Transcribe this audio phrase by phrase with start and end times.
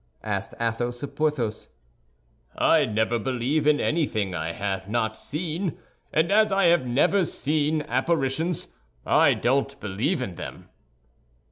[0.23, 1.67] asked Athos of Porthos.
[2.57, 5.77] "I never believe in anything I have not seen,
[6.11, 8.69] and as I never have seen apparitions,
[9.05, 10.69] I don't believe in them."